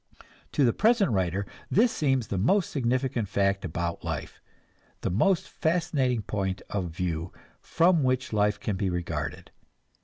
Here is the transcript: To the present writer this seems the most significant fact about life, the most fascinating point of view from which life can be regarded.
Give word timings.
To 0.53 0.65
the 0.65 0.73
present 0.73 1.11
writer 1.11 1.45
this 1.69 1.91
seems 1.91 2.29
the 2.29 2.39
most 2.39 2.71
significant 2.71 3.27
fact 3.27 3.63
about 3.63 4.03
life, 4.03 4.41
the 5.01 5.11
most 5.11 5.47
fascinating 5.47 6.23
point 6.23 6.63
of 6.71 6.85
view 6.89 7.31
from 7.59 8.01
which 8.01 8.33
life 8.33 8.59
can 8.59 8.77
be 8.77 8.89
regarded. 8.89 9.51